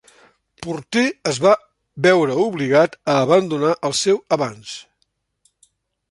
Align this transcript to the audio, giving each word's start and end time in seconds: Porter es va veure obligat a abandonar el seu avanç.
Porter 0.65 1.01
es 1.31 1.39
va 1.43 1.51
veure 2.05 2.37
obligat 2.45 2.97
a 3.15 3.17
abandonar 3.25 3.75
el 3.89 3.93
seu 4.01 4.17
avanç. 4.39 4.73